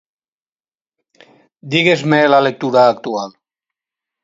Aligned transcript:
Digues-me 1.75 2.23
la 2.33 2.41
lectura 2.47 2.89
actual. 2.95 3.39